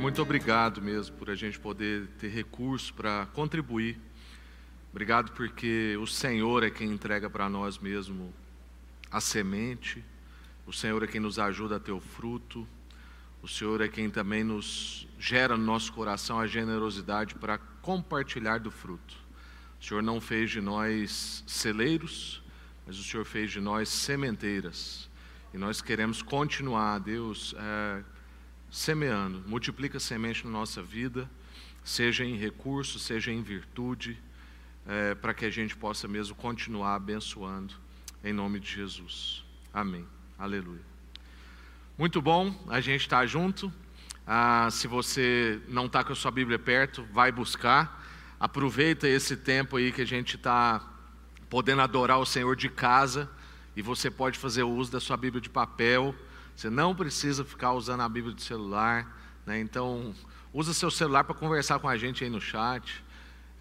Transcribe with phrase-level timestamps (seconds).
[0.00, 4.00] muito obrigado mesmo por a gente poder ter recurso para contribuir.
[4.90, 8.32] Obrigado porque o Senhor é quem entrega para nós mesmo
[9.10, 10.02] a semente,
[10.66, 12.66] o Senhor é quem nos ajuda a ter o fruto,
[13.42, 18.70] o Senhor é quem também nos gera no nosso coração a generosidade para compartilhar do
[18.70, 19.14] fruto.
[19.78, 22.42] O Senhor não fez de nós celeiros,
[22.86, 25.10] mas o Senhor fez de nós sementeiras.
[25.52, 28.02] E nós queremos continuar, Deus, é,
[28.70, 29.42] semeando.
[29.46, 31.28] Multiplica semente na nossa vida,
[31.82, 34.18] seja em recurso, seja em virtude,
[34.86, 37.74] é, para que a gente possa mesmo continuar abençoando,
[38.22, 39.44] em nome de Jesus.
[39.72, 40.06] Amém.
[40.38, 40.82] Aleluia.
[41.98, 43.72] Muito bom a gente estar tá junto.
[44.26, 48.00] Ah, se você não está com a sua Bíblia perto, vai buscar.
[48.38, 50.88] Aproveita esse tempo aí que a gente está
[51.50, 53.28] podendo adorar o Senhor de casa
[53.76, 56.14] e você pode fazer uso da sua Bíblia de papel.
[56.54, 59.20] Você não precisa ficar usando a Bíblia de celular.
[59.46, 59.60] Né?
[59.60, 60.14] Então,
[60.52, 63.04] usa seu celular para conversar com a gente aí no chat.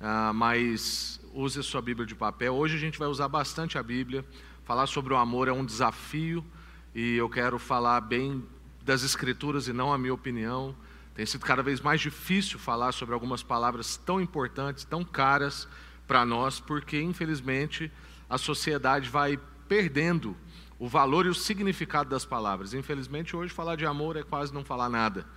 [0.01, 2.55] Ah, mas use a sua Bíblia de papel.
[2.55, 4.25] Hoje a gente vai usar bastante a Bíblia.
[4.63, 6.45] Falar sobre o amor é um desafio
[6.93, 8.45] e eu quero falar bem
[8.83, 10.75] das Escrituras e não a minha opinião.
[11.15, 15.67] Tem sido cada vez mais difícil falar sobre algumas palavras tão importantes, tão caras
[16.07, 17.91] para nós, porque infelizmente
[18.29, 19.37] a sociedade vai
[19.67, 20.35] perdendo
[20.79, 22.73] o valor e o significado das palavras.
[22.73, 25.27] Infelizmente, hoje falar de amor é quase não falar nada,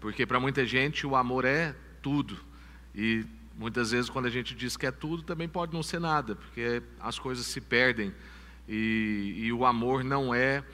[0.00, 2.38] porque para muita gente o amor é tudo.
[2.94, 3.24] E
[3.56, 6.82] muitas vezes, quando a gente diz que é tudo, também pode não ser nada, porque
[6.98, 8.12] as coisas se perdem
[8.66, 10.64] e, e o amor não é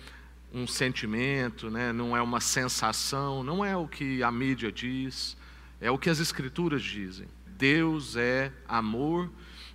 [0.54, 1.92] um sentimento, né?
[1.92, 5.36] não é uma sensação, não é o que a mídia diz,
[5.80, 7.26] é o que as Escrituras dizem.
[7.46, 9.30] Deus é amor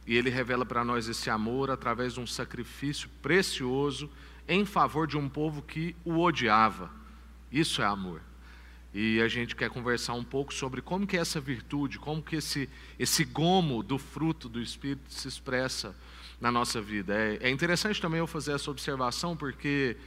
[0.05, 4.09] e Ele revela para nós esse amor através de um sacrifício precioso
[4.47, 6.89] em favor de um povo que o odiava.
[7.51, 8.21] Isso é amor.
[8.93, 12.69] E a gente quer conversar um pouco sobre como que essa virtude, como que esse,
[12.97, 15.95] esse gomo do fruto do Espírito se expressa
[16.39, 17.13] na nossa vida.
[17.13, 19.97] É, é interessante também eu fazer essa observação, porque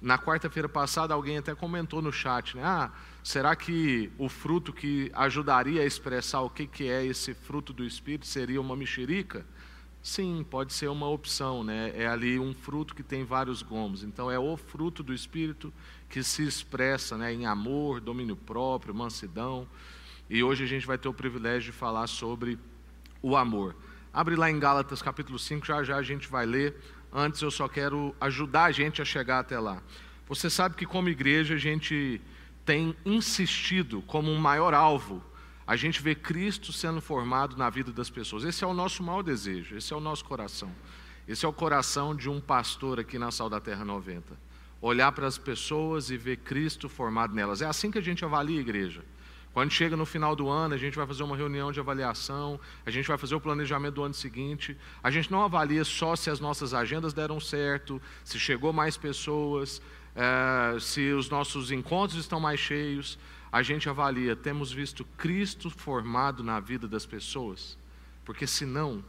[0.00, 2.62] na quarta-feira passada alguém até comentou no chat, né?
[2.64, 2.90] Ah,
[3.22, 7.84] será que o fruto que ajudaria a expressar o que, que é esse fruto do
[7.84, 9.44] Espírito seria uma mexerica?
[10.08, 11.92] Sim, pode ser uma opção, né?
[11.94, 14.02] É ali um fruto que tem vários gomos.
[14.02, 15.70] Então é o fruto do Espírito
[16.08, 19.68] que se expressa né, em amor, domínio próprio, mansidão.
[20.30, 22.58] E hoje a gente vai ter o privilégio de falar sobre
[23.20, 23.76] o amor.
[24.10, 26.74] Abre lá em Gálatas capítulo 5, já já a gente vai ler.
[27.12, 29.82] Antes eu só quero ajudar a gente a chegar até lá.
[30.26, 32.18] Você sabe que como igreja a gente
[32.64, 35.22] tem insistido como um maior alvo
[35.68, 38.42] a gente vê Cristo sendo formado na vida das pessoas.
[38.42, 40.74] Esse é o nosso maior desejo, esse é o nosso coração.
[41.28, 44.34] Esse é o coração de um pastor aqui na Sal da Terra 90.
[44.80, 47.60] Olhar para as pessoas e ver Cristo formado nelas.
[47.60, 49.04] É assim que a gente avalia a igreja.
[49.52, 52.90] Quando chega no final do ano, a gente vai fazer uma reunião de avaliação, a
[52.90, 54.74] gente vai fazer o planejamento do ano seguinte.
[55.02, 59.82] A gente não avalia só se as nossas agendas deram certo, se chegou mais pessoas,
[60.16, 63.18] é, se os nossos encontros estão mais cheios.
[63.50, 67.78] A gente avalia, temos visto Cristo formado na vida das pessoas?
[68.24, 69.02] Porque senão,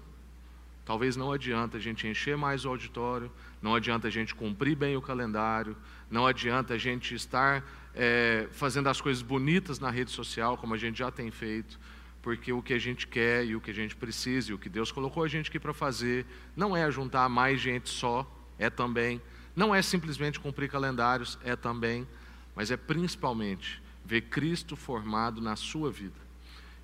[0.86, 3.30] talvez não adianta a gente encher mais o auditório,
[3.62, 5.76] não adianta a gente cumprir bem o calendário,
[6.10, 10.78] não adianta a gente estar é, fazendo as coisas bonitas na rede social, como a
[10.78, 11.78] gente já tem feito,
[12.22, 14.70] porque o que a gente quer e o que a gente precisa e o que
[14.70, 18.26] Deus colocou a gente aqui para fazer não é juntar mais gente só,
[18.58, 19.22] é também,
[19.54, 22.08] não é simplesmente cumprir calendários, é também,
[22.56, 26.20] mas é principalmente ver Cristo formado na sua vida.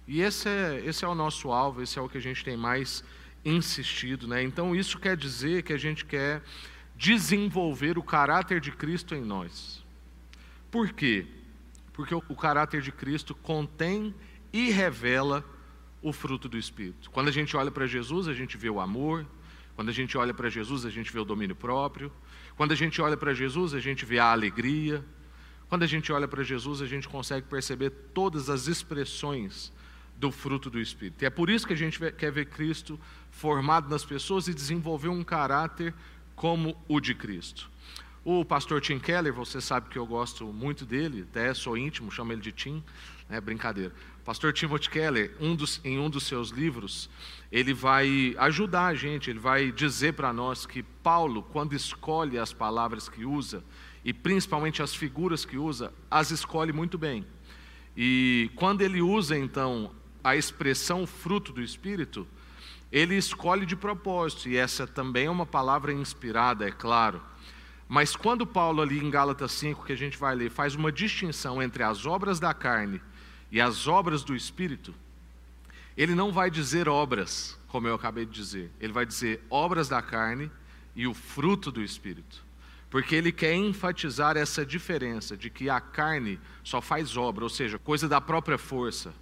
[0.08, 2.56] E esse é, esse é o nosso alvo, esse é o que a gente tem
[2.56, 3.04] mais
[3.44, 4.28] insistido.
[4.28, 4.44] Né?
[4.44, 6.44] Então, isso quer dizer que a gente quer
[6.96, 9.84] desenvolver o caráter de Cristo em nós.
[10.70, 11.26] Por quê?
[11.94, 14.14] Porque o, o caráter de Cristo contém
[14.54, 15.44] e revela
[16.04, 17.10] o fruto do Espírito.
[17.10, 19.26] Quando a gente olha para Jesus, a gente vê o amor.
[19.76, 22.12] Quando a gente olha para Jesus, a gente vê o domínio próprio.
[22.56, 25.04] Quando a gente olha para Jesus, a gente vê a alegria.
[25.68, 29.72] Quando a gente olha para Jesus, a gente consegue perceber todas as expressões
[30.18, 31.24] do fruto do Espírito.
[31.24, 33.00] E é por isso que a gente quer ver Cristo
[33.32, 35.94] formado nas pessoas e desenvolver um caráter
[36.36, 37.70] como o de Cristo.
[38.24, 42.34] O pastor Tim Keller, você sabe que eu gosto muito dele, até sou íntimo, chamo
[42.34, 42.84] ele de Tim,
[43.30, 43.94] é brincadeira.
[44.24, 47.08] Pastor Timothy Keller, um dos, em um dos seus livros,
[47.52, 52.52] ele vai ajudar a gente, ele vai dizer para nós que Paulo, quando escolhe as
[52.52, 53.64] palavras que usa,
[54.06, 57.26] e principalmente as figuras que usa, as escolhe muito bem.
[57.98, 59.92] E quando ele usa então
[60.24, 62.28] a expressão fruto do Espírito,
[62.92, 67.20] ele escolhe de propósito, e essa também é uma palavra inspirada, é claro.
[67.90, 71.62] Mas quando Paulo, ali em Gálatas 5, que a gente vai ler, faz uma distinção
[71.62, 73.02] entre as obras da carne
[73.52, 74.94] e as obras do Espírito,
[75.98, 80.02] ele não vai dizer obras, como eu acabei de dizer, ele vai dizer obras da
[80.02, 80.52] carne
[80.96, 82.45] e o fruto do Espírito.
[82.90, 87.78] Porque ele quer enfatizar essa diferença de que a carne só faz obra, ou seja,
[87.78, 89.14] coisa da própria força,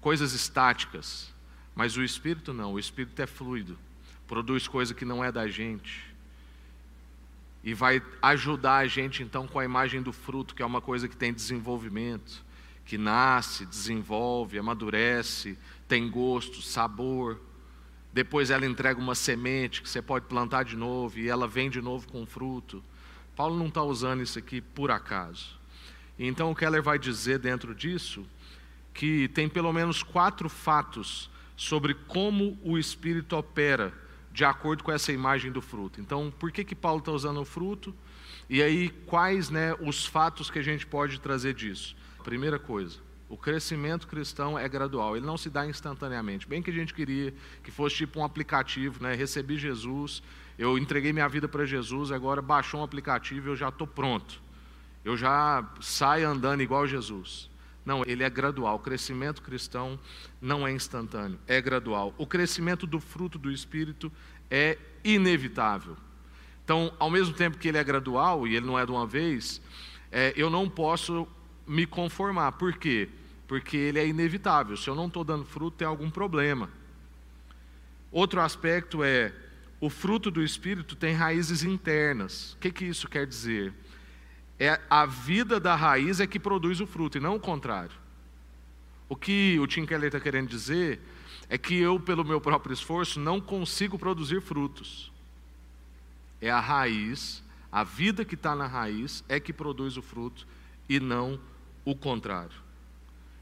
[0.00, 1.34] coisas estáticas.
[1.74, 3.78] Mas o espírito não, o espírito é fluido,
[4.26, 6.14] produz coisa que não é da gente.
[7.62, 11.08] E vai ajudar a gente então com a imagem do fruto, que é uma coisa
[11.08, 12.44] que tem desenvolvimento,
[12.84, 15.58] que nasce, desenvolve, amadurece,
[15.88, 17.40] tem gosto, sabor.
[18.12, 21.82] Depois ela entrega uma semente que você pode plantar de novo e ela vem de
[21.82, 22.82] novo com fruto.
[23.36, 25.58] Paulo não está usando isso aqui por acaso.
[26.18, 28.26] Então o Keller vai dizer dentro disso
[28.94, 33.92] que tem pelo menos quatro fatos sobre como o Espírito opera
[34.32, 36.00] de acordo com essa imagem do fruto.
[36.00, 37.94] Então, por que, que Paulo está usando o fruto?
[38.50, 41.96] E aí, quais né, os fatos que a gente pode trazer disso?
[42.22, 46.46] Primeira coisa, o crescimento cristão é gradual, ele não se dá instantaneamente.
[46.46, 49.14] Bem que a gente queria que fosse tipo um aplicativo, né?
[49.14, 50.22] Recebi Jesus,
[50.56, 54.40] eu entreguei minha vida para Jesus, agora baixou um aplicativo e eu já estou pronto.
[55.04, 57.50] Eu já saio andando igual Jesus.
[57.84, 58.76] Não, ele é gradual.
[58.76, 59.98] O crescimento cristão
[60.40, 62.14] não é instantâneo, é gradual.
[62.18, 64.10] O crescimento do fruto do Espírito
[64.50, 65.96] é inevitável.
[66.64, 69.60] Então, ao mesmo tempo que ele é gradual e ele não é de uma vez,
[70.10, 71.28] é, eu não posso
[71.66, 72.52] me conformar.
[72.52, 73.08] Por quê?
[73.46, 74.76] Porque ele é inevitável.
[74.76, 76.70] Se eu não estou dando fruto, tem algum problema.
[78.10, 79.32] Outro aspecto é
[79.80, 82.52] o fruto do Espírito tem raízes internas.
[82.54, 83.74] O que, que isso quer dizer?
[84.58, 87.96] é a vida da raiz é que produz o fruto e não o contrário.
[89.08, 91.00] O que o Tim Keller está querendo dizer
[91.48, 95.12] é que eu, pelo meu próprio esforço, não consigo produzir frutos.
[96.40, 100.46] É a raiz, a vida que está na raiz é que produz o fruto
[100.88, 101.40] e não o
[101.94, 102.66] contrário.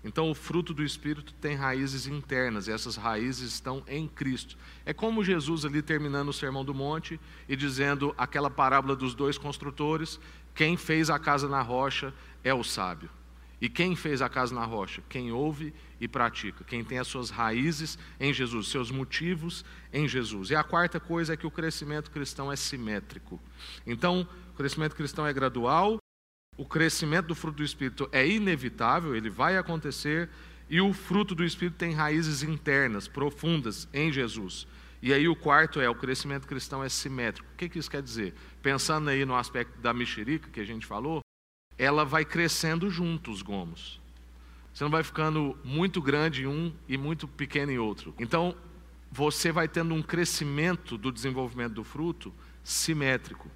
[0.05, 4.57] Então, o fruto do Espírito tem raízes internas, e essas raízes estão em Cristo.
[4.85, 7.19] É como Jesus ali terminando o Sermão do Monte
[7.49, 10.21] e dizendo aquela parábola dos dois construtores:
[10.55, 12.13] quem fez a casa na rocha
[12.45, 13.09] é o sábio.
[13.63, 15.03] E quem fez a casa na rocha?
[15.09, 20.51] Quem ouve e pratica, quem tem as suas raízes em Jesus, seus motivos em Jesus.
[20.51, 23.41] E a quarta coisa é que o crescimento cristão é simétrico.
[23.87, 25.99] Então, o crescimento cristão é gradual,
[26.57, 30.29] o crescimento do fruto do Espírito é inevitável, ele vai acontecer,
[30.69, 34.67] e o fruto do Espírito tem raízes internas, profundas em Jesus.
[35.03, 37.49] E aí o quarto é o crescimento cristão é simétrico.
[37.53, 38.33] O que, que isso quer dizer?
[38.63, 41.21] Pensando aí no aspecto da mexerica que a gente falou,
[41.77, 44.01] ela vai crescendo junto os gomos.
[44.73, 48.15] Você não vai ficando muito grande em um e muito pequeno em outro.
[48.19, 48.57] Então,
[49.11, 53.49] você vai tendo um crescimento do desenvolvimento do fruto simétrico.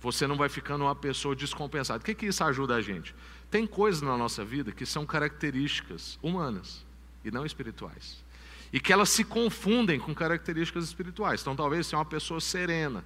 [0.00, 2.00] Você não vai ficando uma pessoa descompensada.
[2.00, 3.14] O que, que isso ajuda a gente?
[3.50, 6.86] Tem coisas na nossa vida que são características humanas
[7.24, 8.24] e não espirituais.
[8.72, 11.40] E que elas se confundem com características espirituais.
[11.40, 13.04] Então, talvez você é uma pessoa serena.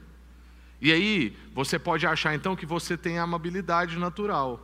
[0.80, 4.60] E aí, você pode achar então que você tem amabilidade natural.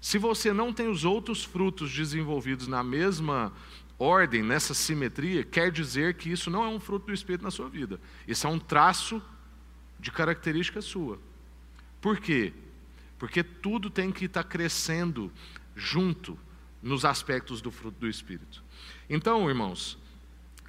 [0.00, 3.52] Se você não tem os outros frutos desenvolvidos na mesma
[3.98, 7.68] ordem, nessa simetria, quer dizer que isso não é um fruto do Espírito na sua
[7.68, 8.00] vida.
[8.26, 9.22] Isso é um traço
[10.00, 11.20] de característica sua.
[12.02, 12.52] Por quê?
[13.16, 15.32] Porque tudo tem que estar crescendo
[15.76, 16.36] junto
[16.82, 18.62] nos aspectos do fruto do Espírito.
[19.08, 19.96] Então, irmãos,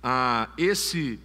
[0.03, 1.19] ah, esse,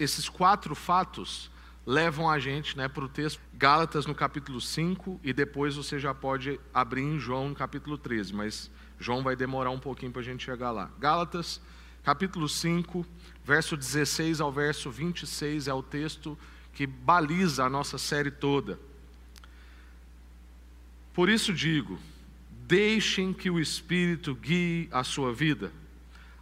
[0.00, 1.50] esses quatro fatos
[1.86, 6.14] levam a gente né, para o texto Gálatas no capítulo 5 e depois você já
[6.14, 10.24] pode abrir em João no capítulo 13, mas João vai demorar um pouquinho para a
[10.24, 10.90] gente chegar lá.
[10.98, 11.60] Gálatas,
[12.02, 13.04] capítulo 5,
[13.44, 16.38] verso 16 ao verso 26 é o texto
[16.72, 18.78] que baliza a nossa série toda.
[21.14, 21.98] Por isso digo:
[22.50, 25.72] deixem que o Espírito guie a sua vida.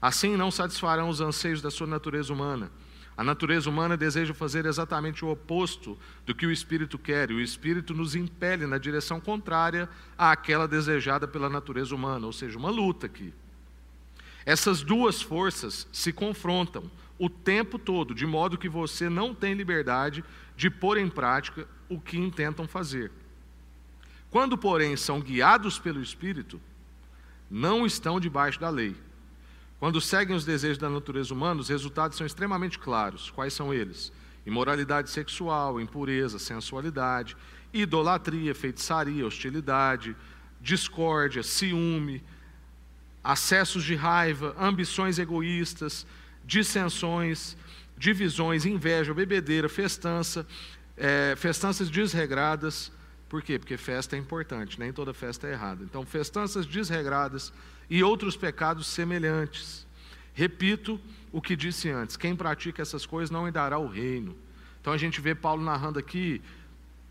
[0.00, 2.72] Assim não satisfarão os anseios da sua natureza humana.
[3.14, 7.40] A natureza humana deseja fazer exatamente o oposto do que o Espírito quer, e o
[7.40, 13.06] Espírito nos impele na direção contrária àquela desejada pela natureza humana, ou seja, uma luta
[13.06, 13.32] aqui.
[14.46, 20.24] Essas duas forças se confrontam o tempo todo, de modo que você não tem liberdade
[20.56, 23.12] de pôr em prática o que intentam fazer.
[24.32, 26.58] Quando, porém, são guiados pelo Espírito,
[27.50, 28.96] não estão debaixo da lei.
[29.78, 33.28] Quando seguem os desejos da natureza humana, os resultados são extremamente claros.
[33.30, 34.10] Quais são eles?
[34.46, 37.36] Imoralidade sexual, impureza, sensualidade,
[37.74, 40.16] idolatria, feitiçaria, hostilidade,
[40.62, 42.24] discórdia, ciúme,
[43.22, 46.06] acessos de raiva, ambições egoístas,
[46.42, 47.54] dissensões,
[47.98, 50.46] divisões, inveja, bebedeira, festança,
[50.96, 52.90] é, festanças desregradas,
[53.32, 53.58] Por quê?
[53.58, 55.82] Porque festa é importante, nem toda festa é errada.
[55.82, 57.50] Então, festanças desregradas
[57.88, 59.86] e outros pecados semelhantes.
[60.34, 61.00] Repito
[61.32, 64.36] o que disse antes: quem pratica essas coisas não herdará o reino.
[64.82, 66.42] Então a gente vê Paulo narrando aqui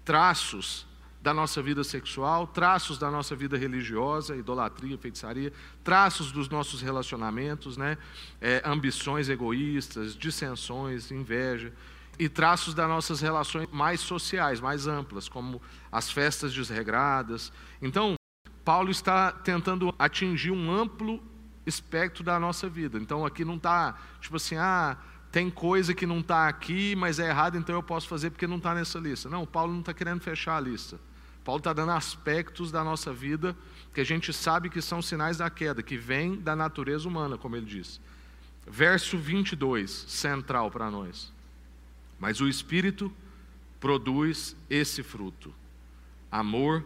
[0.06, 0.86] traços
[1.24, 5.52] da nossa vida sexual, traços da nossa vida religiosa, idolatria, feitiçaria,
[5.84, 7.98] traços dos nossos relacionamentos, né?
[8.40, 11.74] É, ambições egoístas, dissensões, inveja,
[12.20, 17.52] e traços das nossas relações mais sociais, mais amplas, como as festas desregradas.
[17.82, 18.16] Então,
[18.64, 21.22] Paulo está tentando atingir um amplo
[21.66, 22.98] espectro da nossa vida.
[22.98, 24.98] Então, aqui não está tipo assim, ah,
[25.32, 28.58] tem coisa que não está aqui, mas é errado, então eu posso fazer porque não
[28.58, 29.30] está nessa lista.
[29.30, 31.00] Não, Paulo não está querendo fechar a lista.
[31.44, 33.56] Paulo está dando aspectos da nossa vida
[33.94, 37.56] que a gente sabe que são sinais da queda, que vem da natureza humana, como
[37.56, 38.00] ele diz.
[38.68, 41.34] Verso 22, central para nós.
[42.22, 43.12] Mas o Espírito
[43.80, 45.52] produz esse fruto:
[46.32, 46.86] amor,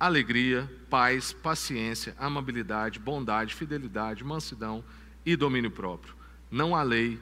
[0.00, 4.84] alegria, paz, paciência, amabilidade, bondade, fidelidade, mansidão
[5.24, 6.16] e domínio próprio.
[6.50, 7.20] Não há lei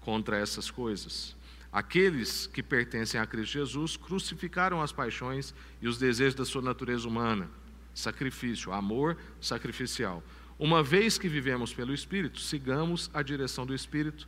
[0.00, 1.36] contra essas coisas.
[1.70, 7.06] Aqueles que pertencem a Cristo Jesus crucificaram as paixões e os desejos da sua natureza
[7.06, 7.50] humana.
[7.94, 10.22] Sacrifício, amor sacrificial.
[10.58, 14.26] Uma vez que vivemos pelo Espírito, sigamos a direção do Espírito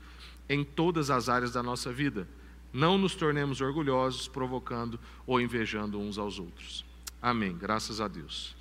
[0.49, 2.29] em todas as áreas da nossa vida.
[2.73, 6.85] Não nos tornemos orgulhosos, provocando ou invejando uns aos outros.
[7.21, 7.57] Amém.
[7.57, 8.55] Graças a Deus.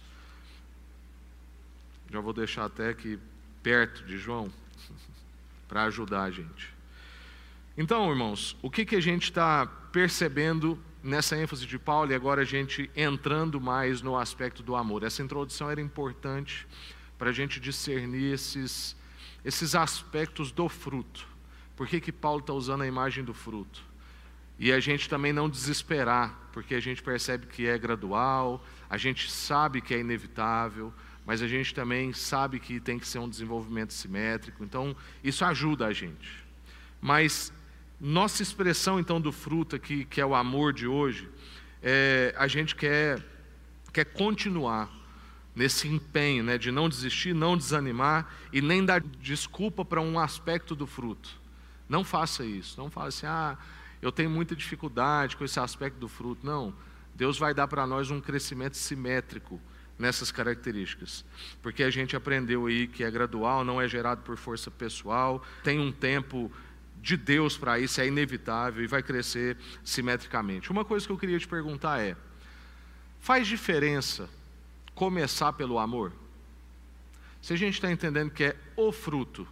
[2.12, 3.20] Já vou deixar até aqui
[3.62, 4.52] perto de João
[5.68, 6.74] para ajudar a gente.
[7.78, 12.42] Então, irmãos, o que, que a gente está percebendo nessa ênfase de Paulo e agora
[12.42, 15.04] a gente entrando mais no aspecto do amor?
[15.04, 16.66] Essa introdução era importante
[17.18, 18.96] para a gente discernir esses,
[19.44, 21.28] esses aspectos do fruto.
[21.76, 23.84] Por que, que Paulo está usando a imagem do fruto?
[24.58, 29.30] E a gente também não desesperar, porque a gente percebe que é gradual, a gente
[29.30, 30.94] sabe que é inevitável,
[31.26, 34.64] mas a gente também sabe que tem que ser um desenvolvimento simétrico.
[34.64, 36.44] Então, isso ajuda a gente.
[37.02, 37.52] Mas
[38.00, 41.30] nossa expressão então do fruto aqui, que é o amor de hoje,
[41.82, 43.24] é, a gente quer,
[43.92, 44.90] quer continuar
[45.56, 50.76] nesse empenho né, de não desistir, não desanimar e nem dar desculpa para um aspecto
[50.76, 51.30] do fruto.
[51.88, 52.80] Não faça isso.
[52.80, 53.58] Não fale assim, ah,
[54.02, 56.46] eu tenho muita dificuldade com esse aspecto do fruto.
[56.46, 56.74] Não.
[57.14, 59.60] Deus vai dar para nós um crescimento simétrico
[59.98, 61.24] nessas características.
[61.62, 65.80] Porque a gente aprendeu aí que é gradual, não é gerado por força pessoal, tem
[65.80, 66.52] um tempo
[67.02, 70.72] de Deus para isso, é inevitável e vai crescer simetricamente.
[70.72, 72.16] Uma coisa que eu queria te perguntar é:
[73.20, 74.30] faz diferença
[74.94, 76.12] começar pelo amor?
[77.42, 79.48] Se a gente está entendendo que é o fruto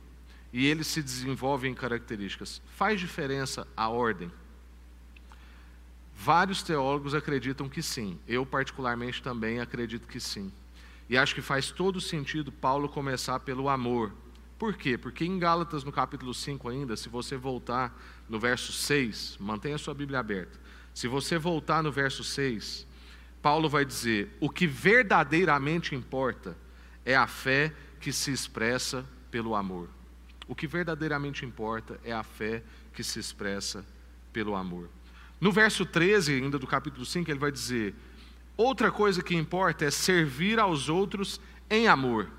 [0.54, 4.32] e ele se desenvolve em características, faz diferença a ordem?
[6.16, 10.54] Vários teólogos acreditam que sim, eu particularmente também acredito que sim.
[11.10, 14.14] E acho que faz todo sentido Paulo começar pelo amor,
[14.64, 14.98] por quê?
[14.98, 17.94] Porque em Gálatas, no capítulo 5 ainda, se você voltar
[18.30, 20.58] no verso 6, mantenha sua Bíblia aberta.
[20.94, 22.88] Se você voltar no verso 6,
[23.42, 26.56] Paulo vai dizer: o que verdadeiramente importa
[27.04, 29.90] é a fé que se expressa pelo amor.
[30.48, 33.86] O que verdadeiramente importa é a fé que se expressa
[34.32, 34.90] pelo amor.
[35.40, 37.96] No verso 13, ainda do capítulo 5, ele vai dizer:
[38.58, 42.30] outra coisa que importa é servir aos outros em amor.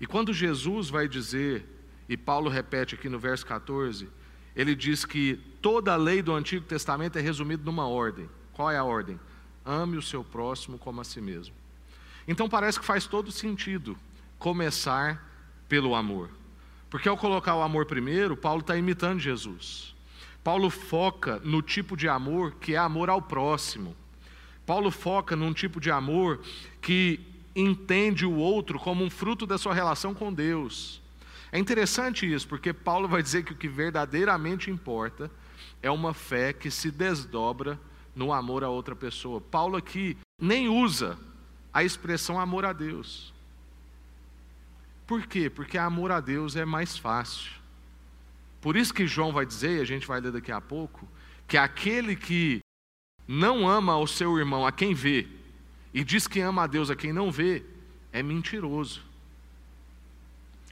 [0.00, 1.66] E quando Jesus vai dizer,
[2.08, 4.08] e Paulo repete aqui no verso 14,
[4.56, 8.28] ele diz que toda a lei do Antigo Testamento é resumida numa ordem.
[8.52, 9.20] Qual é a ordem?
[9.64, 11.54] Ame o seu próximo como a si mesmo.
[12.26, 13.96] Então parece que faz todo sentido
[14.38, 15.24] começar
[15.68, 16.30] pelo amor.
[16.90, 19.94] Porque ao colocar o amor primeiro, Paulo está imitando Jesus.
[20.42, 23.96] Paulo foca no tipo de amor que é amor ao próximo.
[24.66, 26.40] Paulo foca num tipo de amor
[26.82, 27.20] que
[27.54, 31.00] entende o outro como um fruto da sua relação com Deus.
[31.52, 35.30] É interessante isso, porque Paulo vai dizer que o que verdadeiramente importa
[35.82, 37.78] é uma fé que se desdobra
[38.14, 39.40] no amor a outra pessoa.
[39.40, 41.18] Paulo aqui nem usa
[41.72, 43.32] a expressão amor a Deus.
[45.10, 45.50] Por quê?
[45.50, 47.50] Porque amor a Deus é mais fácil.
[48.60, 51.08] Por isso que João vai dizer, e a gente vai ler daqui a pouco,
[51.48, 52.60] que aquele que
[53.26, 55.26] não ama o seu irmão a quem vê,
[55.92, 57.64] e diz que ama a Deus a quem não vê,
[58.12, 59.02] é mentiroso.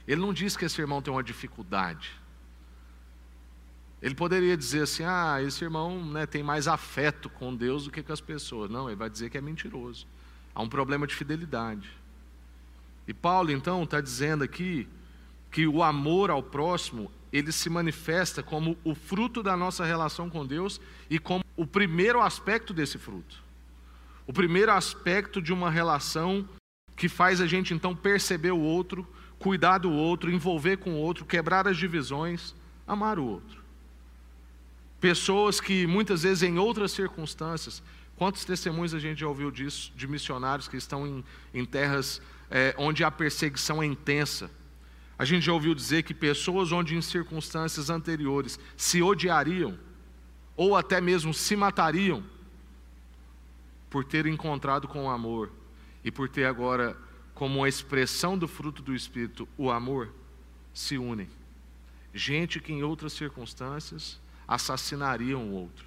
[0.07, 2.09] Ele não diz que esse irmão tem uma dificuldade.
[4.01, 8.01] Ele poderia dizer assim: ah, esse irmão né, tem mais afeto com Deus do que
[8.01, 8.71] com as pessoas.
[8.71, 10.07] Não, ele vai dizer que é mentiroso.
[10.55, 11.98] Há um problema de fidelidade.
[13.09, 14.87] E Paulo, então, está dizendo aqui
[15.49, 20.45] que o amor ao próximo ele se manifesta como o fruto da nossa relação com
[20.45, 23.43] Deus e como o primeiro aspecto desse fruto.
[24.27, 26.47] O primeiro aspecto de uma relação
[26.95, 29.07] que faz a gente então perceber o outro,
[29.39, 32.53] cuidar do outro, envolver com o outro, quebrar as divisões,
[32.85, 33.63] amar o outro.
[35.01, 37.81] Pessoas que muitas vezes em outras circunstâncias,
[38.19, 41.23] quantos testemunhos a gente já ouviu disso, de missionários que estão em,
[41.53, 42.21] em terras
[42.51, 44.51] é, onde a perseguição é intensa.
[45.17, 49.79] A gente já ouviu dizer que pessoas onde em circunstâncias anteriores se odiariam,
[50.57, 52.21] ou até mesmo se matariam,
[53.89, 55.49] por ter encontrado com o amor
[56.03, 56.97] e por ter agora
[57.33, 60.13] como uma expressão do fruto do Espírito o amor,
[60.73, 61.29] se unem.
[62.13, 65.85] Gente que em outras circunstâncias assassinariam o outro,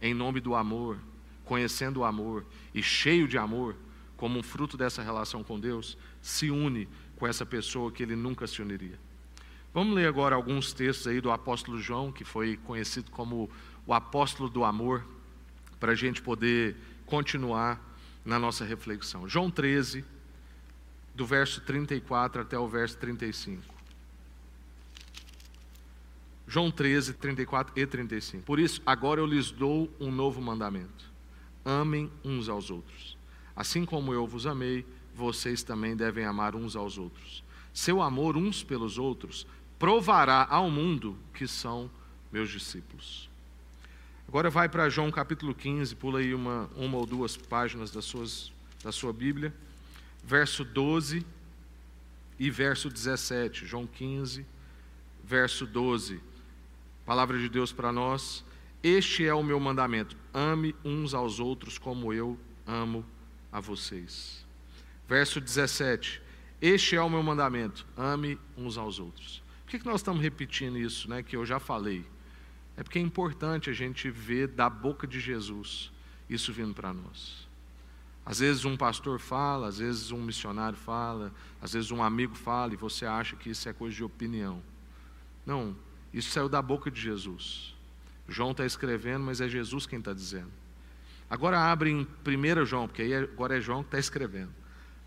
[0.00, 0.98] em nome do amor,
[1.46, 3.74] conhecendo o amor e cheio de amor,
[4.16, 6.86] como um fruto dessa relação com Deus, se une
[7.16, 8.98] com essa pessoa que ele nunca se uniria.
[9.72, 13.48] Vamos ler agora alguns textos aí do apóstolo João, que foi conhecido como
[13.86, 15.06] o apóstolo do amor,
[15.78, 17.80] para a gente poder continuar
[18.24, 19.28] na nossa reflexão.
[19.28, 20.04] João 13,
[21.14, 23.62] do verso 34 até o verso 35.
[26.48, 28.44] João 13, 34 e 35.
[28.44, 31.15] Por isso, agora eu lhes dou um novo mandamento:
[31.66, 33.18] amem uns aos outros.
[33.54, 37.42] Assim como eu vos amei, vocês também devem amar uns aos outros.
[37.74, 39.46] Seu amor uns pelos outros
[39.78, 41.90] provará ao mundo que são
[42.30, 43.28] meus discípulos.
[44.28, 48.52] Agora vai para João capítulo 15, pula aí uma, uma ou duas páginas das suas,
[48.82, 49.54] da sua Bíblia,
[50.24, 51.24] verso 12
[52.38, 53.66] e verso 17.
[53.66, 54.44] João 15,
[55.24, 56.20] verso 12.
[57.04, 58.44] Palavra de Deus para nós.
[58.88, 63.04] Este é o meu mandamento: ame uns aos outros como eu amo
[63.50, 64.46] a vocês.
[65.08, 66.22] Verso 17.
[66.62, 69.42] Este é o meu mandamento: ame uns aos outros.
[69.64, 72.06] Por que, que nós estamos repetindo isso, né, que eu já falei?
[72.76, 75.90] É porque é importante a gente ver da boca de Jesus
[76.30, 77.48] isso vindo para nós.
[78.24, 82.72] Às vezes um pastor fala, às vezes um missionário fala, às vezes um amigo fala
[82.72, 84.62] e você acha que isso é coisa de opinião.
[85.44, 85.76] Não,
[86.14, 87.75] isso saiu da boca de Jesus.
[88.28, 90.50] João está escrevendo, mas é Jesus quem está dizendo.
[91.28, 94.52] Agora abre em 1 João, porque aí agora é João que está escrevendo.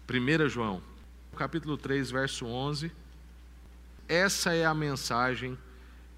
[0.10, 0.82] 1 João,
[1.36, 2.92] capítulo 3, verso 11.
[4.08, 5.58] Essa é a mensagem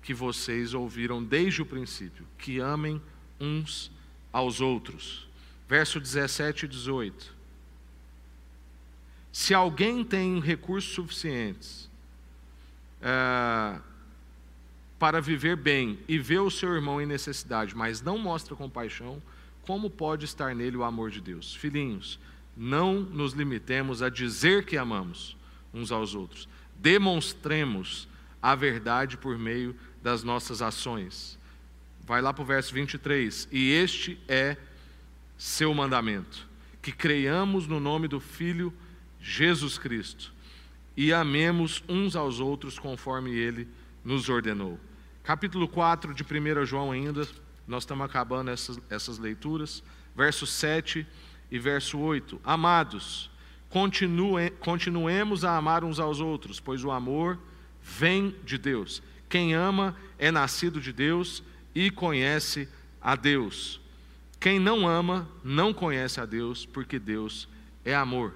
[0.01, 3.01] que vocês ouviram desde o princípio, que amem
[3.39, 3.91] uns
[4.31, 5.27] aos outros.
[5.67, 7.35] Verso 17 e 18.
[9.31, 11.89] Se alguém tem recursos suficientes
[13.01, 13.79] é,
[15.01, 19.19] para viver bem e vê o seu irmão em necessidade, mas não mostra compaixão,
[19.63, 21.55] como pode estar nele o amor de Deus?
[21.55, 22.19] Filhinhos,
[22.55, 25.35] não nos limitemos a dizer que amamos
[25.73, 28.07] uns aos outros, demonstremos
[28.39, 31.35] a verdade por meio das nossas ações.
[32.05, 33.47] Vai lá para o verso 23.
[33.51, 34.55] E este é
[35.35, 36.47] seu mandamento:
[36.79, 38.71] que creiamos no nome do Filho
[39.19, 40.31] Jesus Cristo
[40.95, 43.67] e amemos uns aos outros conforme ele
[44.05, 44.79] nos ordenou.
[45.23, 47.27] Capítulo 4 de 1 João, ainda,
[47.67, 49.83] nós estamos acabando essas, essas leituras,
[50.15, 51.05] verso 7
[51.51, 52.41] e verso 8.
[52.43, 53.29] Amados,
[53.69, 57.37] continue, continuemos a amar uns aos outros, pois o amor
[57.83, 59.03] vem de Deus.
[59.29, 62.67] Quem ama é nascido de Deus e conhece
[62.99, 63.79] a Deus.
[64.39, 67.47] Quem não ama não conhece a Deus, porque Deus
[67.85, 68.33] é amor.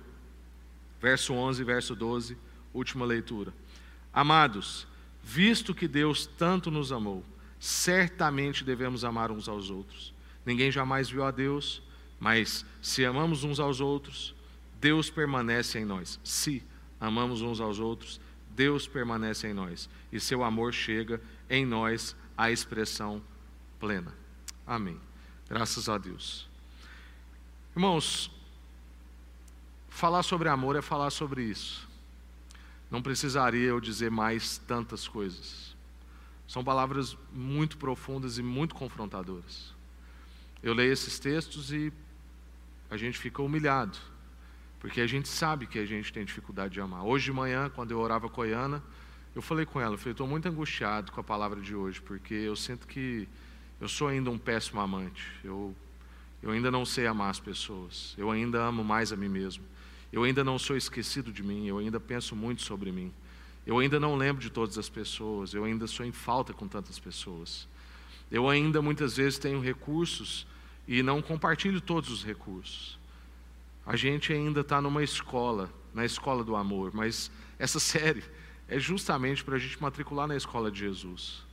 [1.01, 2.37] Verso 11, verso 12,
[2.71, 3.51] última leitura.
[4.13, 4.87] Amados,
[5.25, 7.25] visto que Deus tanto nos amou,
[7.59, 10.13] certamente devemos amar uns aos outros.
[10.45, 11.81] Ninguém jamais viu a Deus,
[12.19, 14.35] mas se amamos uns aos outros,
[14.79, 16.19] Deus permanece em nós.
[16.23, 16.61] Se
[17.01, 22.51] amamos uns aos outros, Deus permanece em nós e seu amor chega em nós à
[22.51, 23.19] expressão
[23.79, 24.13] plena.
[24.65, 24.99] Amém.
[25.49, 26.47] Graças a Deus.
[27.75, 28.29] Irmãos,
[29.89, 31.84] falar sobre amor é falar sobre isso.
[32.89, 35.75] Não precisaria eu dizer mais tantas coisas.
[36.47, 39.73] São palavras muito profundas e muito confrontadoras.
[40.61, 41.91] Eu leio esses textos e
[42.89, 43.97] a gente fica humilhado
[44.85, 47.03] porque a gente sabe que a gente tem dificuldade de amar.
[47.03, 48.83] Hoje de manhã, quando eu orava com a Iana,
[49.35, 52.35] eu falei com ela, eu falei, estou muito angustiado com a palavra de hoje, porque
[52.35, 53.27] eu sinto que
[53.81, 55.25] eu sou ainda um péssimo amante.
[55.43, 55.75] Eu,
[56.39, 58.13] eu ainda não sei amar as pessoas.
[58.15, 59.63] Eu ainda amo mais a mim mesmo.
[60.15, 61.67] Eu ainda não sou esquecido de mim.
[61.67, 63.11] Eu ainda penso muito sobre mim.
[63.67, 65.53] Eu ainda não lembro de todas as pessoas.
[65.53, 67.67] Eu ainda sou em falta com tantas pessoas.
[68.31, 70.47] Eu ainda muitas vezes tenho recursos
[70.87, 72.97] e não compartilho todos os recursos.
[73.85, 78.23] A gente ainda está numa escola, na escola do amor, mas essa série
[78.69, 81.43] é justamente para a gente matricular na escola de Jesus.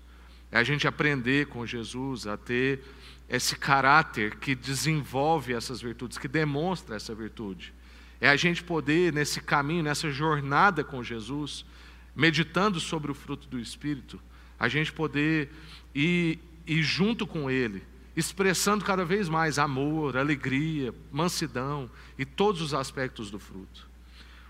[0.52, 2.80] é a gente aprender com Jesus a ter
[3.28, 7.74] esse caráter que desenvolve essas virtudes, que demonstra essa virtude.
[8.22, 11.66] É a gente poder, nesse caminho, nessa jornada com Jesus,
[12.14, 14.22] meditando sobre o fruto do Espírito,
[14.56, 15.50] a gente poder
[15.92, 17.82] ir, ir junto com Ele,
[18.16, 23.90] expressando cada vez mais amor, alegria, mansidão e todos os aspectos do fruto.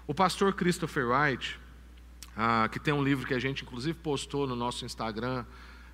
[0.06, 1.58] O pastor Christopher Wright,
[2.37, 5.46] ah, que tem um livro que a gente inclusive postou no nosso Instagram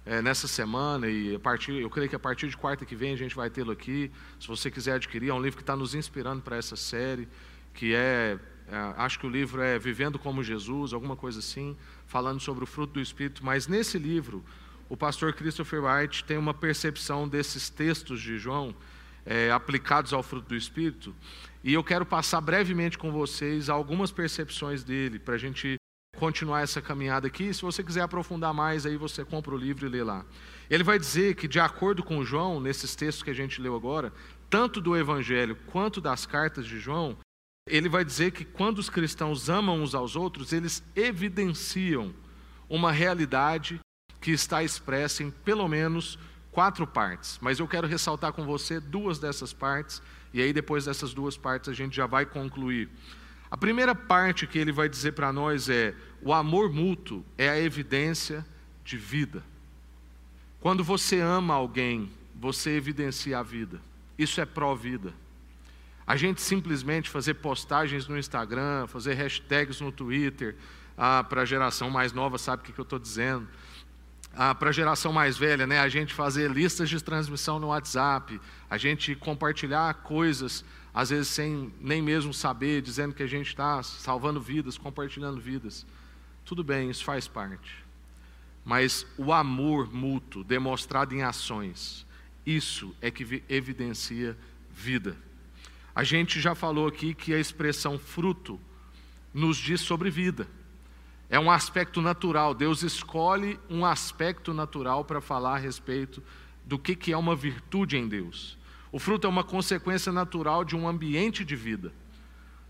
[0.05, 3.13] é, nessa semana, e a partir, eu creio que a partir de quarta que vem
[3.13, 4.11] a gente vai tê-lo aqui.
[4.41, 7.29] Se você quiser adquirir, é um livro que está nos inspirando para essa série,
[7.75, 11.77] que é, é, acho que o livro é Vivendo como Jesus, alguma coisa assim,
[12.07, 13.45] falando sobre o fruto do Espírito.
[13.45, 14.45] Mas nesse livro,
[14.89, 18.75] o pastor Christopher White tem uma percepção desses textos de João
[19.25, 21.15] é, aplicados ao fruto do Espírito,
[21.63, 25.77] e eu quero passar brevemente com vocês algumas percepções dele, para a gente
[26.17, 27.53] continuar essa caminhada aqui.
[27.53, 30.25] Se você quiser aprofundar mais, aí você compra o livro e lê lá.
[30.71, 34.13] Ele vai dizer que, de acordo com João, nesses textos que a gente leu agora,
[34.51, 37.17] tanto do Evangelho quanto das cartas de João,
[37.71, 42.15] ele vai dizer que quando os cristãos amam uns aos outros, eles evidenciam
[42.69, 43.81] uma realidade
[44.21, 46.19] que está expressa em pelo menos
[46.51, 47.39] quatro partes.
[47.41, 50.03] Mas eu quero ressaltar com você duas dessas partes,
[50.33, 52.89] e aí depois dessas duas partes a gente já vai concluir.
[53.51, 57.59] A primeira parte que ele vai dizer para nós é: o amor mútuo é a
[57.59, 58.45] evidência
[58.85, 59.43] de vida.
[60.61, 63.81] Quando você ama alguém, você evidencia a vida.
[64.19, 65.15] Isso é pró-vida.
[66.09, 70.57] A gente simplesmente fazer postagens no Instagram, fazer hashtags no Twitter,
[70.97, 73.47] ah, para a geração mais nova sabe o que, que eu estou dizendo.
[74.35, 78.41] Ah, para a geração mais velha, né, a gente fazer listas de transmissão no WhatsApp,
[78.71, 83.83] a gente compartilhar coisas às vezes sem nem mesmo saber, dizendo que a gente está
[83.83, 85.85] salvando vidas, compartilhando vidas.
[86.43, 87.85] Tudo bem, isso faz parte.
[88.65, 92.07] Mas o amor mútuo, demonstrado em ações,
[92.47, 94.35] isso é que evidencia
[94.73, 95.28] vida.
[95.99, 98.61] A gente já falou aqui que a expressão fruto
[99.35, 100.47] nos diz sobre vida.
[101.29, 102.55] É um aspecto natural.
[102.55, 106.23] Deus escolhe um aspecto natural para falar a respeito
[106.65, 108.57] do que, que é uma virtude em Deus.
[108.93, 111.93] O fruto é uma consequência natural de um ambiente de vida.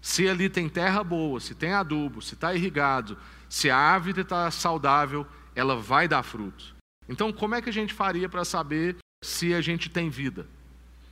[0.00, 4.50] Se ali tem terra boa, se tem adubo, se está irrigado, se a árvore está
[4.50, 6.74] saudável, ela vai dar fruto.
[7.06, 10.46] Então, como é que a gente faria para saber se a gente tem vida?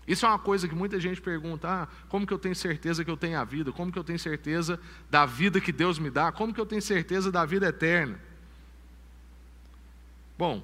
[0.07, 3.11] Isso é uma coisa que muita gente pergunta: ah, como que eu tenho certeza que
[3.11, 3.73] eu tenho a vida?
[3.73, 4.79] Como que eu tenho certeza
[5.11, 6.31] da vida que Deus me dá?
[6.31, 8.21] Como que eu tenho certeza da vida eterna?
[10.39, 10.63] Bom,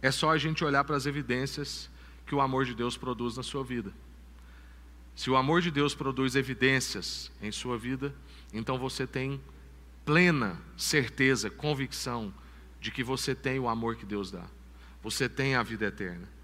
[0.00, 1.90] é só a gente olhar para as evidências
[2.26, 3.92] que o amor de Deus produz na sua vida.
[5.14, 8.14] Se o amor de Deus produz evidências em sua vida,
[8.52, 9.40] então você tem
[10.04, 12.32] plena certeza, convicção
[12.80, 14.44] de que você tem o amor que Deus dá.
[15.02, 16.35] Você tem a vida eterna.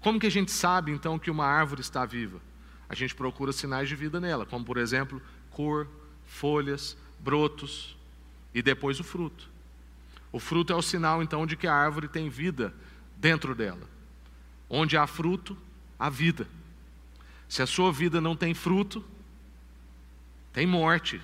[0.00, 2.40] Como que a gente sabe então que uma árvore está viva?
[2.88, 5.88] A gente procura sinais de vida nela, como por exemplo, cor,
[6.26, 7.96] folhas, brotos
[8.54, 9.48] e depois o fruto.
[10.30, 12.74] O fruto é o sinal então de que a árvore tem vida
[13.16, 13.88] dentro dela.
[14.68, 15.56] Onde há fruto,
[15.98, 16.46] há vida.
[17.48, 19.04] Se a sua vida não tem fruto,
[20.52, 21.20] tem morte.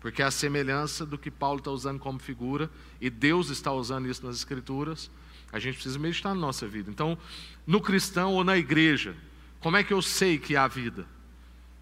[0.00, 4.08] Porque é a semelhança do que Paulo está usando como figura, e Deus está usando
[4.08, 5.10] isso nas Escrituras,
[5.52, 6.90] a gente precisa meditar na nossa vida.
[6.90, 7.18] Então,
[7.66, 9.14] no cristão ou na igreja,
[9.60, 11.06] como é que eu sei que há vida?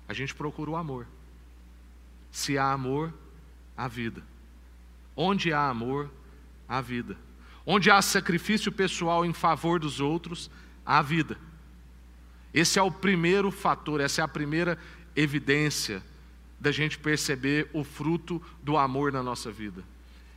[0.08, 1.06] A gente procura o amor.
[2.32, 3.12] Se há amor,
[3.76, 4.22] há vida.
[5.14, 6.10] Onde há amor,
[6.68, 7.16] há vida.
[7.64, 10.50] Onde há sacrifício pessoal em favor dos outros,
[10.84, 11.38] há vida.
[12.52, 14.78] Esse é o primeiro fator, essa é a primeira
[15.14, 16.02] evidência
[16.60, 19.84] da gente perceber o fruto do amor na nossa vida.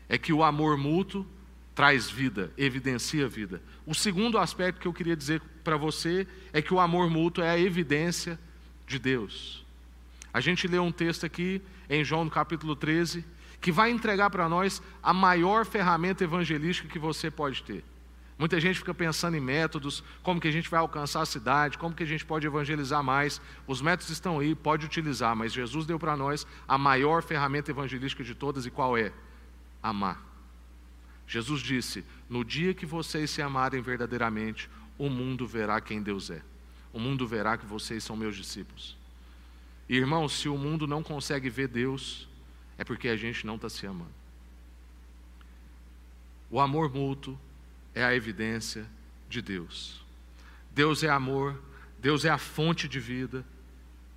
[0.08, 1.26] É que o amor mútuo
[1.74, 3.62] traz vida, evidencia vida.
[3.86, 7.50] O segundo aspecto que eu queria dizer para você é que o amor mútuo é
[7.50, 8.40] a evidência
[8.88, 9.66] de Deus.
[10.34, 13.26] A gente lê um texto aqui em João no capítulo 13,
[13.60, 17.84] que vai entregar para nós a maior ferramenta evangelística que você pode ter.
[18.42, 21.94] Muita gente fica pensando em métodos, como que a gente vai alcançar a cidade, como
[21.94, 23.40] que a gente pode evangelizar mais.
[23.68, 28.24] Os métodos estão aí, pode utilizar, mas Jesus deu para nós a maior ferramenta evangelística
[28.24, 29.14] de todas e qual é?
[29.84, 30.20] Amar.
[31.28, 36.42] Jesus disse: "No dia que vocês se amarem verdadeiramente, o mundo verá quem Deus é.
[36.92, 38.98] O mundo verá que vocês são meus discípulos."
[39.88, 42.28] Irmãos, se o mundo não consegue ver Deus,
[42.76, 44.16] é porque a gente não está se amando.
[46.50, 47.38] O amor mútuo
[47.94, 48.86] é a evidência
[49.30, 50.04] de Deus.
[50.72, 51.60] Deus é amor,
[52.00, 53.46] Deus é a fonte de vida.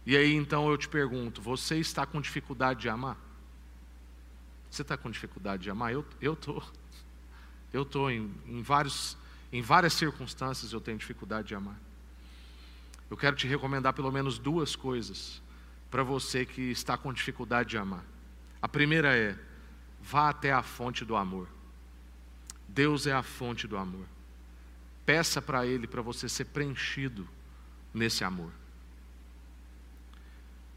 [0.07, 3.17] E aí então eu te pergunto: você está com dificuldade de amar?
[4.71, 5.93] Você está com dificuldade de amar?
[5.93, 6.63] Eu estou.
[7.73, 9.17] Eu estou em, em, vários,
[9.53, 11.79] em várias circunstâncias, eu tenho dificuldade de amar.
[13.11, 15.41] Eu quero te recomendar pelo menos duas coisas
[15.91, 18.05] para você que está com dificuldade de amar.
[18.61, 19.39] A primeira é:
[20.03, 21.49] vá até a fonte do amor.
[22.69, 24.07] Deus é a fonte do amor.
[25.07, 27.29] Peça para Ele para você ser preenchido
[27.93, 28.51] nesse amor.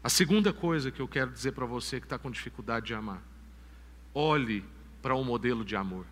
[0.02, 3.22] A segunda coisa que eu quero dizer para você que está com dificuldade de amar:
[4.14, 4.64] olhe
[5.02, 6.06] para um modelo de amor,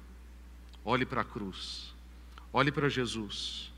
[0.84, 1.94] olhe para a cruz,
[2.52, 3.72] olhe para Jesus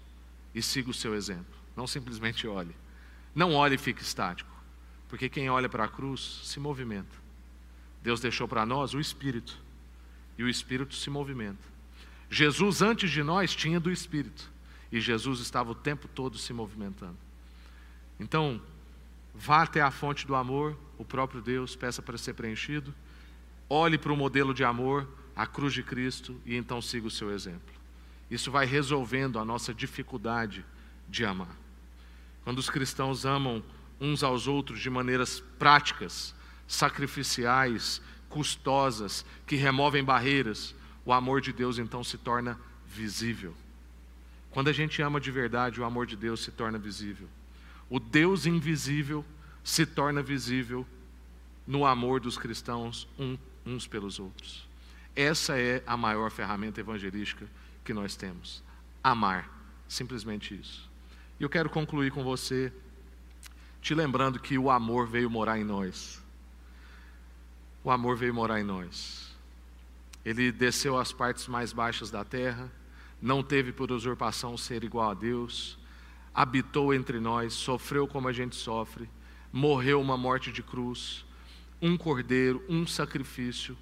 [0.54, 1.56] e siga o seu exemplo.
[1.76, 2.74] Não simplesmente olhe.
[3.34, 4.50] Não olhe e fique estático,
[5.08, 7.16] porque quem olha para a cruz se movimenta.
[8.02, 9.56] Deus deixou para nós o Espírito,
[10.36, 11.62] e o Espírito se movimenta.
[12.30, 14.50] Jesus, antes de nós, tinha do Espírito,
[14.92, 17.16] e Jesus estava o tempo todo se movimentando.
[18.20, 18.60] Então,
[19.34, 22.94] vá até a fonte do amor, o próprio Deus, peça para ser preenchido,
[23.68, 27.30] olhe para o modelo de amor, a cruz de Cristo, e então siga o seu
[27.32, 27.74] exemplo.
[28.30, 30.64] Isso vai resolvendo a nossa dificuldade
[31.08, 31.56] de amar.
[32.44, 33.62] Quando os cristãos amam
[34.00, 36.34] uns aos outros de maneiras práticas,
[36.66, 40.74] sacrificiais, custosas, que removem barreiras,
[41.08, 43.54] o amor de Deus então se torna visível.
[44.50, 47.26] Quando a gente ama de verdade, o amor de Deus se torna visível.
[47.88, 49.24] O Deus invisível
[49.64, 50.86] se torna visível
[51.66, 53.08] no amor dos cristãos
[53.64, 54.68] uns pelos outros.
[55.16, 57.46] Essa é a maior ferramenta evangelística
[57.82, 58.62] que nós temos.
[59.02, 59.48] Amar,
[59.88, 60.90] simplesmente isso.
[61.40, 62.70] E eu quero concluir com você,
[63.80, 66.22] te lembrando que o amor veio morar em nós.
[67.82, 69.27] O amor veio morar em nós.
[70.28, 72.70] Ele desceu às partes mais baixas da terra,
[73.20, 75.78] não teve por usurpação ser igual a Deus,
[76.34, 79.08] habitou entre nós, sofreu como a gente sofre,
[79.50, 81.24] morreu uma morte de cruz,
[81.80, 83.74] um cordeiro, um sacrifício,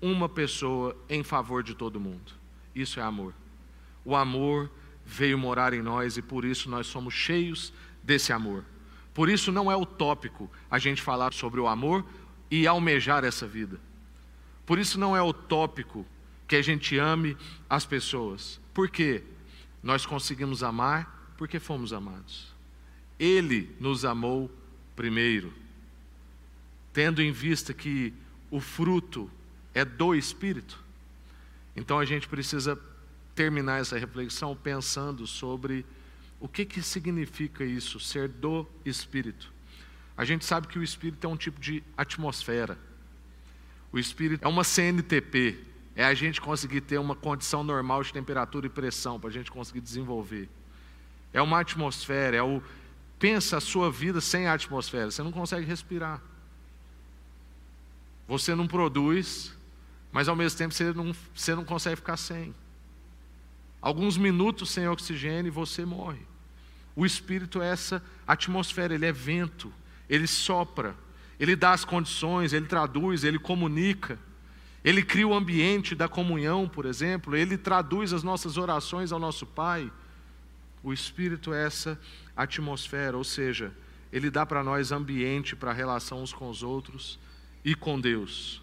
[0.00, 2.32] uma pessoa em favor de todo mundo.
[2.72, 3.34] Isso é amor.
[4.04, 4.70] O amor
[5.04, 7.72] veio morar em nós e por isso nós somos cheios
[8.04, 8.64] desse amor.
[9.12, 12.06] Por isso não é utópico a gente falar sobre o amor
[12.48, 13.80] e almejar essa vida.
[14.68, 16.04] Por isso não é utópico
[16.46, 17.38] que a gente ame
[17.70, 18.60] as pessoas.
[18.74, 19.24] Por quê?
[19.82, 22.54] Nós conseguimos amar porque fomos amados.
[23.18, 24.50] Ele nos amou
[24.94, 25.54] primeiro,
[26.92, 28.12] tendo em vista que
[28.50, 29.30] o fruto
[29.72, 30.78] é do Espírito.
[31.74, 32.78] Então a gente precisa
[33.34, 35.86] terminar essa reflexão pensando sobre
[36.38, 39.50] o que, que significa isso, ser do Espírito.
[40.14, 42.86] A gente sabe que o Espírito é um tipo de atmosfera.
[43.92, 45.64] O Espírito é uma CNTP,
[45.96, 49.50] é a gente conseguir ter uma condição normal de temperatura e pressão para a gente
[49.50, 50.48] conseguir desenvolver.
[51.32, 52.62] É uma atmosfera, é o.
[53.18, 56.22] Pensa a sua vida sem a atmosfera, você não consegue respirar.
[58.28, 59.56] Você não produz,
[60.12, 62.54] mas ao mesmo tempo você não, você não consegue ficar sem.
[63.80, 66.20] Alguns minutos sem oxigênio e você morre.
[66.94, 69.72] O Espírito é essa atmosfera, ele é vento,
[70.08, 70.94] ele sopra,
[71.38, 74.18] ele dá as condições, ele traduz, ele comunica,
[74.84, 79.46] ele cria o ambiente da comunhão, por exemplo, ele traduz as nossas orações ao nosso
[79.46, 79.90] Pai.
[80.82, 82.00] O Espírito é essa
[82.36, 83.72] atmosfera, ou seja,
[84.12, 87.18] ele dá para nós ambiente para a relação uns com os outros
[87.64, 88.62] e com Deus.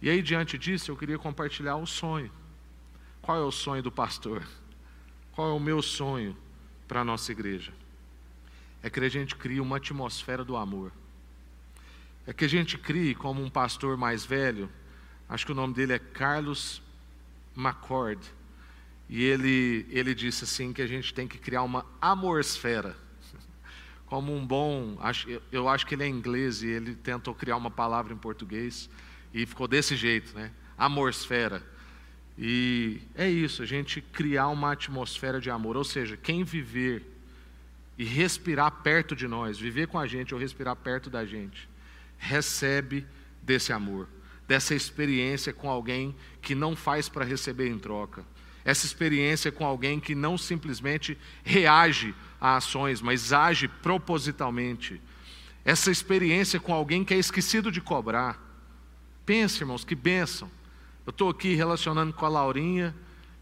[0.00, 2.30] E aí, diante disso, eu queria compartilhar um sonho.
[3.20, 4.42] Qual é o sonho do pastor?
[5.32, 6.36] Qual é o meu sonho
[6.86, 7.72] para a nossa igreja?
[8.82, 10.92] É que a gente crie uma atmosfera do amor.
[12.26, 14.70] É que a gente crie como um pastor mais velho,
[15.28, 16.82] acho que o nome dele é Carlos
[17.56, 18.20] McCord,
[19.08, 22.96] e ele, ele disse assim que a gente tem que criar uma amorsfera.
[24.06, 24.98] Como um bom,
[25.52, 28.88] eu acho que ele é inglês e ele tentou criar uma palavra em português
[29.32, 30.50] e ficou desse jeito, né?
[30.78, 31.62] Amorsfera
[32.36, 37.04] e é isso, a gente criar uma atmosfera de amor, ou seja, quem viver
[37.96, 41.68] e respirar perto de nós, viver com a gente ou respirar perto da gente,
[42.24, 43.06] recebe
[43.42, 44.08] desse amor,
[44.48, 48.24] dessa experiência com alguém que não faz para receber em troca,
[48.64, 55.00] essa experiência com alguém que não simplesmente reage a ações, mas age propositalmente,
[55.64, 58.40] essa experiência com alguém que é esquecido de cobrar.
[59.26, 60.50] Pense, irmãos, que bênção.
[61.06, 62.94] Eu estou aqui relacionando com a Laurinha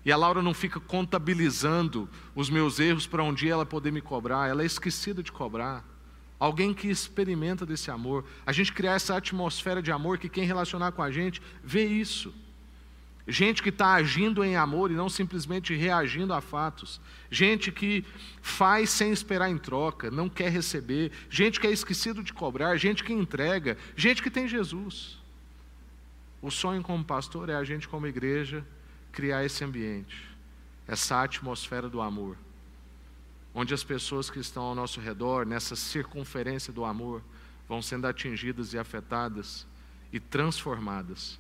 [0.04, 4.00] e a Laura não fica contabilizando os meus erros para um dia ela poder me
[4.00, 5.84] cobrar, ela é esquecida de cobrar.
[6.42, 8.24] Alguém que experimenta desse amor.
[8.44, 12.34] A gente criar essa atmosfera de amor que quem relacionar com a gente vê isso.
[13.28, 17.00] Gente que está agindo em amor e não simplesmente reagindo a fatos.
[17.30, 18.04] Gente que
[18.40, 21.12] faz sem esperar em troca, não quer receber.
[21.30, 22.76] Gente que é esquecido de cobrar.
[22.76, 23.78] Gente que entrega.
[23.94, 25.20] Gente que tem Jesus.
[26.42, 28.66] O sonho como pastor é a gente, como igreja,
[29.12, 30.28] criar esse ambiente,
[30.88, 32.36] essa atmosfera do amor,
[33.54, 37.22] onde as pessoas que estão ao nosso redor, nessa circunferência do amor,
[37.68, 39.66] vão sendo atingidas e afetadas
[40.12, 41.38] e transformadas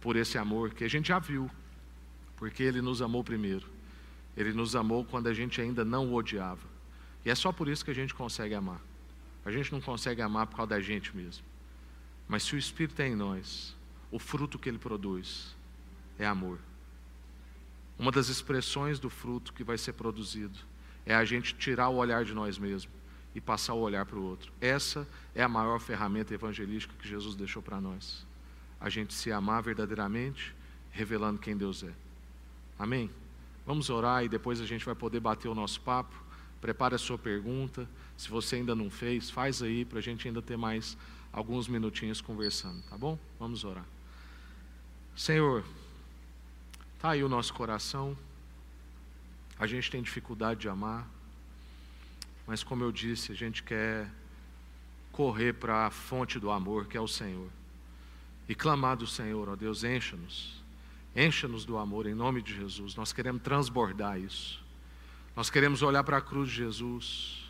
[0.00, 1.50] por esse amor que a gente já viu,
[2.36, 3.66] porque Ele nos amou primeiro.
[4.36, 6.66] Ele nos amou quando a gente ainda não o odiava.
[7.24, 8.80] E é só por isso que a gente consegue amar.
[9.44, 11.44] A gente não consegue amar por causa da gente mesmo.
[12.26, 13.76] Mas se o Espírito é em nós,
[14.10, 15.54] o fruto que ele produz
[16.18, 16.58] é amor.
[17.98, 20.58] Uma das expressões do fruto que vai ser produzido
[21.04, 22.92] é a gente tirar o olhar de nós mesmos
[23.34, 24.52] e passar o olhar para o outro.
[24.60, 28.26] Essa é a maior ferramenta evangelística que Jesus deixou para nós.
[28.80, 30.54] A gente se amar verdadeiramente,
[30.90, 31.92] revelando quem Deus é.
[32.78, 33.10] Amém?
[33.64, 36.14] Vamos orar e depois a gente vai poder bater o nosso papo.
[36.60, 37.88] Prepare a sua pergunta.
[38.16, 40.96] Se você ainda não fez, faz aí para a gente ainda ter mais
[41.32, 43.18] alguns minutinhos conversando, tá bom?
[43.38, 43.86] Vamos orar.
[45.16, 45.64] Senhor,
[46.94, 48.16] está aí o nosso coração.
[49.62, 51.08] A gente tem dificuldade de amar,
[52.48, 54.10] mas como eu disse, a gente quer
[55.12, 57.48] correr para a fonte do amor, que é o Senhor,
[58.48, 60.60] e clamar do Senhor, ó Deus, encha-nos,
[61.14, 62.96] encha-nos do amor em nome de Jesus.
[62.96, 64.60] Nós queremos transbordar isso.
[65.36, 67.48] Nós queremos olhar para a cruz de Jesus,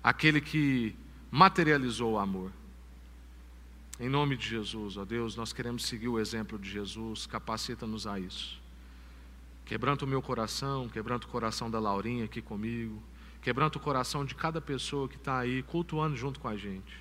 [0.00, 0.94] aquele que
[1.28, 2.52] materializou o amor.
[3.98, 8.20] Em nome de Jesus, ó Deus, nós queremos seguir o exemplo de Jesus, capacita-nos a
[8.20, 8.67] isso.
[9.68, 13.02] Quebranta o meu coração, quebranta o coração da Laurinha aqui comigo,
[13.42, 16.96] quebranta o coração de cada pessoa que está aí cultuando junto com a gente,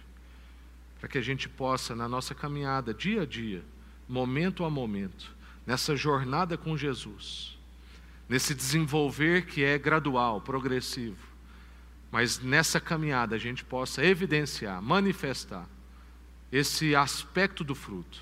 [1.00, 3.64] para que a gente possa, na nossa caminhada, dia a dia,
[4.06, 5.34] momento a momento,
[5.66, 7.58] nessa jornada com Jesus,
[8.28, 11.26] nesse desenvolver que é gradual, progressivo,
[12.12, 15.70] mas nessa caminhada a gente possa evidenciar, manifestar
[16.52, 18.22] esse aspecto do fruto,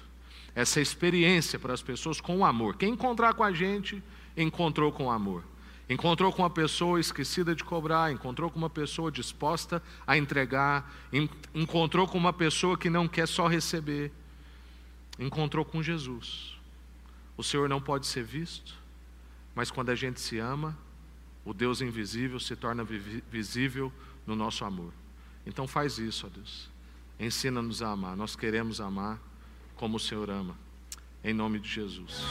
[0.53, 2.77] essa experiência para as pessoas com o amor.
[2.77, 4.03] Quem encontrar com a gente,
[4.35, 5.43] encontrou com amor.
[5.89, 10.91] Encontrou com uma pessoa esquecida de cobrar, encontrou com uma pessoa disposta a entregar,
[11.53, 14.11] encontrou com uma pessoa que não quer só receber.
[15.19, 16.57] Encontrou com Jesus.
[17.37, 18.75] O Senhor não pode ser visto,
[19.53, 20.75] mas quando a gente se ama,
[21.43, 22.83] o Deus invisível se torna
[23.29, 23.93] visível
[24.25, 24.91] no nosso amor.
[25.45, 26.69] Então faz isso, ó Deus.
[27.19, 28.17] Ensina-nos a amar.
[28.17, 29.19] Nós queremos amar
[29.75, 30.64] como o Senhor ama.
[31.27, 32.23] Em nome de Jesus.